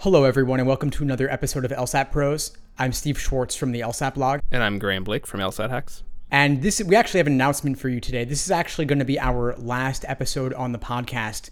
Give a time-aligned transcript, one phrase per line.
[0.00, 2.52] Hello, everyone, and welcome to another episode of LSAT Pros.
[2.78, 6.04] I'm Steve Schwartz from the LSAT blog, And I'm Graeme Blake from LSAT Hacks.
[6.30, 8.24] and this we actually have an announcement for you today.
[8.24, 11.50] This is actually going to be our last episode on the podcast.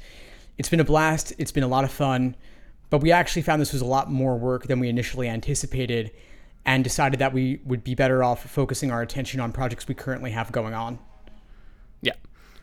[0.56, 1.34] It's been a blast.
[1.36, 2.36] It's been a lot of fun,
[2.88, 6.10] but we actually found this was a lot more work than we initially anticipated,
[6.64, 10.30] and decided that we would be better off focusing our attention on projects we currently
[10.30, 10.98] have going on.
[12.00, 12.14] Yeah.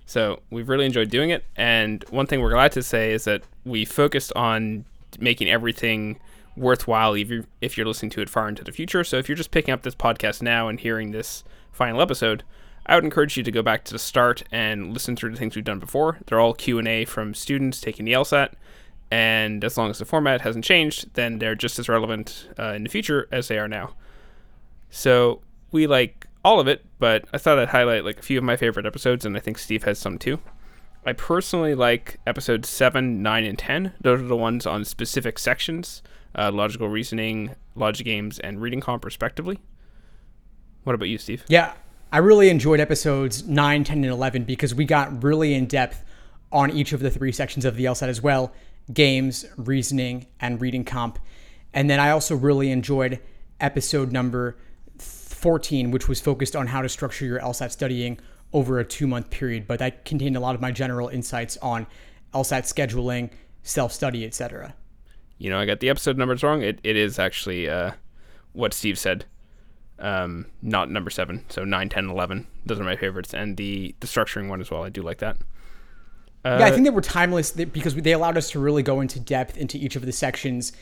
[0.08, 1.46] So we've really enjoyed doing it.
[1.56, 4.86] And one thing we're glad to say is that we focused on
[5.20, 6.20] making everything
[6.56, 9.04] worthwhile if you're, if you're listening to it far into the future.
[9.04, 12.44] So if you're just picking up this podcast now and hearing this final episode,
[12.86, 15.56] I would encourage you to go back to the start and listen through the things
[15.56, 16.20] we've done before.
[16.28, 18.54] They're all Q&A from students taking the LSAT.
[19.12, 22.84] And as long as the format hasn't changed, then they're just as relevant uh, in
[22.84, 23.96] the future as they are now.
[24.90, 25.42] So
[25.72, 28.56] we like all of it, but I thought I'd highlight like a few of my
[28.56, 30.40] favorite episodes, and I think Steve has some too.
[31.06, 33.94] I personally like episodes 7, 9, and 10.
[34.02, 36.02] Those are the ones on specific sections
[36.38, 39.60] uh, logical reasoning, logic games, and reading comp, respectively.
[40.84, 41.44] What about you, Steve?
[41.48, 41.74] Yeah,
[42.12, 46.04] I really enjoyed episodes 9, 10, and 11 because we got really in depth
[46.52, 48.54] on each of the three sections of the LSAT as well
[48.94, 51.18] games, reasoning, and reading comp.
[51.74, 53.20] And then I also really enjoyed
[53.60, 54.58] episode number
[55.00, 58.20] 14, which was focused on how to structure your LSAT studying
[58.54, 59.68] over a two month period.
[59.68, 61.88] But that contained a lot of my general insights on
[62.34, 63.30] LSAT scheduling,
[63.64, 64.76] self study, etc.
[65.38, 66.62] You know, I got the episode numbers wrong.
[66.62, 67.92] It, it is actually uh,
[68.54, 69.26] what Steve said,
[70.00, 71.46] um, not number 7.
[71.50, 72.48] So 9, 10, 11.
[72.66, 73.34] Those are my favorites.
[73.34, 74.84] And the, the structuring one as well.
[74.84, 75.38] I do like that.
[76.46, 79.20] Uh, yeah, I think they were timeless because they allowed us to really go into
[79.20, 80.74] depth into each of the sections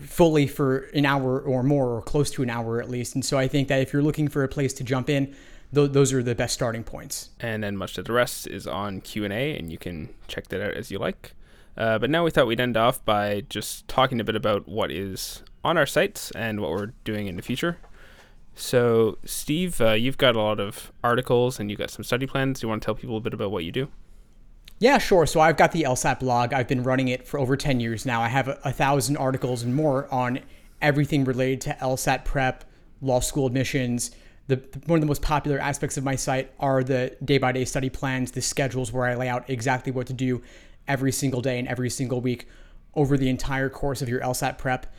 [0.00, 3.14] fully for an hour or more, or close to an hour at least.
[3.14, 5.34] And so I think that if you're looking for a place to jump in,
[5.74, 7.30] th- those are the best starting points.
[7.40, 10.74] and then much of the rest is on q&a and you can check that out
[10.74, 11.34] as you like
[11.76, 14.90] uh, but now we thought we'd end off by just talking a bit about what
[14.90, 17.78] is on our sites and what we're doing in the future
[18.54, 22.60] so steve uh, you've got a lot of articles and you've got some study plans
[22.60, 23.88] do you want to tell people a bit about what you do
[24.80, 25.26] Yeah, sure.
[25.26, 26.54] So I've got the LSAT blog.
[26.54, 28.22] I've been running it for over 10 years now.
[28.22, 30.40] I have a, a thousand articles and more on
[30.80, 32.64] everything related to LSAT prep,
[33.02, 34.10] law school admissions.
[34.46, 34.56] The,
[34.86, 37.88] one of the most popular aspects of my site are the day by day study
[37.88, 40.42] plans, the schedules where I lay out exactly what to do
[40.88, 42.48] every single day and every single week
[42.94, 44.92] over the entire course of your LSAT prep.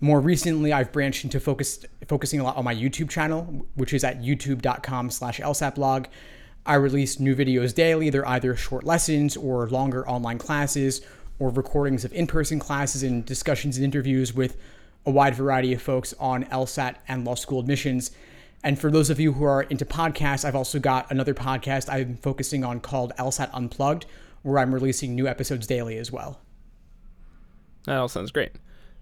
[0.00, 4.04] More recently, I've branched into focus, focusing a lot on my YouTube channel, which is
[4.04, 6.06] at youtube.com slash LSAT blog.
[6.64, 8.10] I release new videos daily.
[8.10, 11.00] They're either short lessons or longer online classes
[11.38, 14.56] or recordings of in person classes and discussions and interviews with
[15.06, 18.10] a wide variety of folks on LSAT and law school admissions.
[18.62, 22.16] And for those of you who are into podcasts, I've also got another podcast I'm
[22.18, 24.04] focusing on called LSAT Unplugged,
[24.42, 26.40] where I'm releasing new episodes daily as well.
[27.86, 28.52] that all sounds great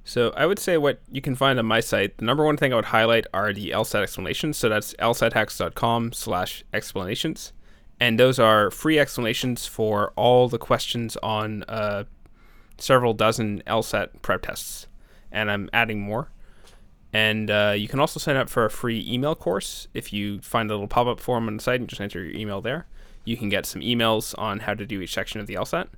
[0.05, 2.73] so i would say what you can find on my site the number one thing
[2.73, 7.53] i would highlight are the lsat explanations so that's lsathacks.com slash explanations
[8.01, 12.05] and those are free explanations for all the questions on uh,
[12.79, 14.87] several dozen LSAT prep tests,
[15.33, 16.31] and I'm adding more.
[17.13, 20.71] And uh, you can also sign up for a free email course if you find
[20.71, 22.87] a little pop-up form on the site and just enter your email there.
[23.25, 25.89] You can get some emails on how to do each section of the LSAT.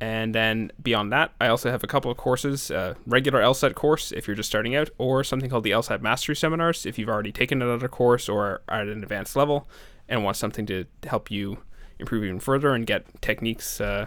[0.00, 4.12] And then beyond that, I also have a couple of courses, a regular LSAT course
[4.12, 7.32] if you're just starting out, or something called the LSAT Mastery Seminars if you've already
[7.32, 9.68] taken another course or are at an advanced level
[10.08, 11.58] and want something to help you
[11.98, 14.06] improve even further and get techniques uh,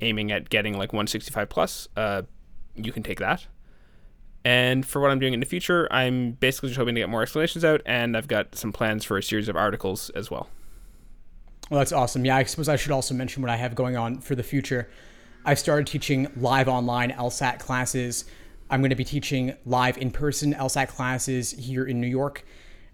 [0.00, 2.22] aiming at getting like 165 plus, uh,
[2.74, 3.46] you can take that.
[4.44, 7.22] And for what I'm doing in the future, I'm basically just hoping to get more
[7.22, 10.48] explanations out, and I've got some plans for a series of articles as well.
[11.70, 12.26] Well, that's awesome.
[12.26, 14.90] Yeah, I suppose I should also mention what I have going on for the future.
[15.46, 18.26] I've started teaching live online LSAT classes.
[18.68, 22.44] I'm going to be teaching live in person LSAT classes here in New York.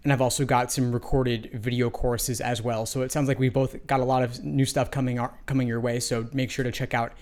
[0.03, 2.85] And I've also got some recorded video courses as well.
[2.85, 5.67] So it sounds like we both got a lot of new stuff coming our, coming
[5.67, 5.99] your way.
[5.99, 7.13] So make sure to check out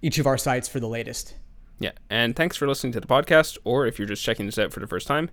[0.00, 1.34] each of our sites for the latest.
[1.78, 4.72] Yeah, and thanks for listening to the podcast, or if you're just checking this out
[4.72, 5.30] for the first time,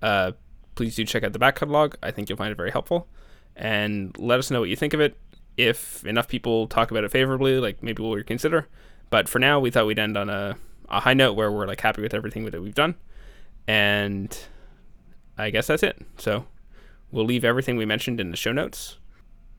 [0.00, 0.32] uh,
[0.74, 1.94] please do check out the back catalog.
[2.02, 3.08] I think you'll find it very helpful.
[3.54, 5.18] And let us know what you think of it.
[5.56, 8.68] If enough people talk about it favorably, like maybe we'll reconsider.
[9.10, 10.56] But for now, we thought we'd end on a,
[10.88, 12.94] a high note where we're like happy with everything that we've done.
[13.68, 14.36] And
[15.36, 16.00] I guess that's it.
[16.16, 16.46] So
[17.10, 18.96] we'll leave everything we mentioned in the show notes.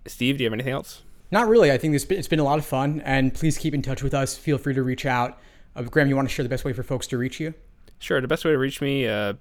[0.07, 1.03] Steve, do you have anything else?
[1.29, 1.71] Not really.
[1.71, 3.01] I think it's been a lot of fun.
[3.05, 4.35] And please keep in touch with us.
[4.35, 5.39] Feel free to reach out.
[5.75, 7.53] Uh, Graeme, you want to share the best way for folks to reach you?
[7.99, 8.21] Sure.
[8.21, 9.33] The best way to reach me, uh,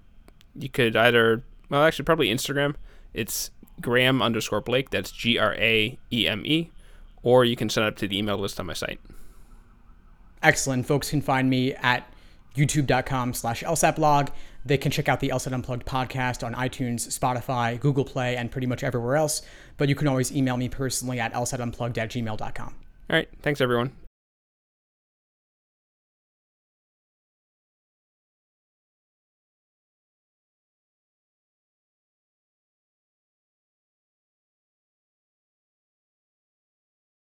[0.55, 2.75] you could either, well, actually, probably Instagram.
[3.14, 3.50] It's
[3.81, 4.90] Graeme underscore Blake.
[4.90, 6.70] That's G R A E M E.
[7.23, 9.00] Or you can sign up to the email list on my site.
[10.43, 10.87] Excellent.
[10.87, 12.12] Folks can find me at
[12.56, 14.31] youtube.com slash lsatblog.
[14.64, 18.67] They can check out the LSAT Unplugged podcast on iTunes, Spotify, Google Play, and pretty
[18.67, 19.43] much everywhere else.
[19.76, 22.75] But you can always email me personally at lsatunplugged at gmail.com.
[23.11, 23.28] All right.
[23.43, 23.93] Thanks, everyone.